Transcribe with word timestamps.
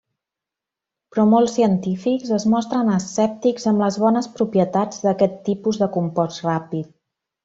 Però 1.15 1.25
molts 1.33 1.57
científics 1.57 2.31
es 2.39 2.45
mostren 2.53 2.89
escèptics 2.95 3.67
amb 3.73 3.83
les 3.85 3.99
bones 4.05 4.29
propietats 4.39 5.05
d'aquest 5.09 5.37
tipus 5.51 5.81
de 5.83 5.91
compost 5.99 6.43
ràpid. 6.51 6.91